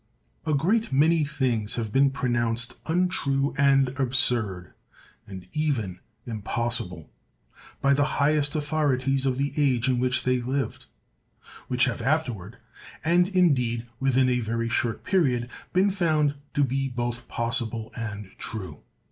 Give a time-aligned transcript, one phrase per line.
[0.47, 4.73] A great many things have been pronounced untrue and absurd,
[5.27, 7.11] and even impossible,
[7.81, 10.87] by the highest authorities of the age in which they lived,
[11.67, 12.57] which have afterward,
[13.03, 18.81] and indeed within a very short period, been found to be both possible and true.